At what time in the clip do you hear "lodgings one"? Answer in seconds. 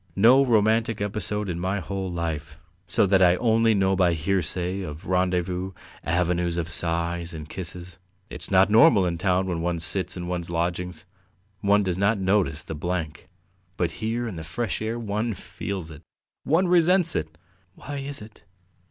10.49-11.83